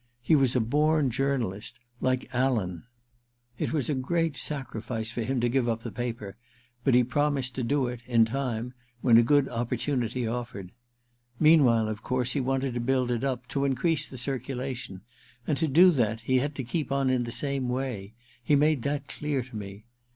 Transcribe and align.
He 0.23 0.35
was 0.35 0.55
a 0.55 0.59
born 0.59 1.11
Journalist— 1.11 1.79
^like 2.07 2.27
Alan. 2.33 2.85
It 3.59 3.71
was 3.71 3.87
a 3.87 3.93
great 3.93 4.35
sacrifice 4.35 5.11
for 5.11 5.21
him 5.21 5.39
to 5.41 5.47
give 5.47 5.69
up 5.69 5.83
the 5.83 5.91
paper, 5.91 6.37
but 6.83 6.95
he 6.95 7.03
promised 7.03 7.53
to 7.53 7.63
do 7.63 7.85
it— 7.85 7.99
in 8.07 8.25
time— 8.25 8.73
when 9.01 9.17
a 9.19 9.21
good 9.21 9.47
opportunity 9.47 10.25
offered. 10.25 10.69
3o8 10.69 10.69
THE 10.69 10.71
QUICKSAND 11.41 11.47
iii 11.51 11.57
Meanwhile, 11.57 11.87
of 11.87 12.01
course, 12.01 12.31
he 12.33 12.41
wanted 12.41 12.73
to 12.73 12.79
build 12.79 13.11
it 13.11 13.23
up, 13.23 13.47
to 13.49 13.63
increase 13.63 14.07
the 14.07 14.17
circulation— 14.17 15.01
and 15.45 15.55
to 15.59 15.67
do 15.67 15.91
that 15.91 16.21
he 16.21 16.39
had 16.39 16.55
to 16.55 16.63
keep 16.63 16.91
on 16.91 17.11
in 17.11 17.21
the 17.21 17.31
same 17.31 17.69
way— 17.69 18.15
^he 18.49 18.57
made 18.57 18.81
that 18.81 19.07
clear 19.07 19.43
to 19.43 19.55
me. 19.55 19.85